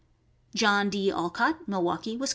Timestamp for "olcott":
1.13-1.67